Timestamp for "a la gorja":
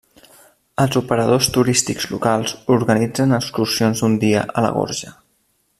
4.47-5.17